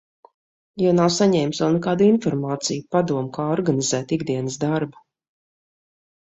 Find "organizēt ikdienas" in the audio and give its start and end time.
3.59-4.61